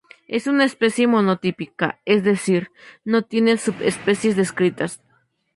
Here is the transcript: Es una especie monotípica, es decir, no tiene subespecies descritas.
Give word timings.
Es 0.27 0.47
una 0.47 0.63
especie 0.65 1.05
monotípica, 1.05 1.99
es 2.05 2.23
decir, 2.23 2.71
no 3.05 3.21
tiene 3.21 3.57
subespecies 3.57 4.35
descritas. 4.35 4.99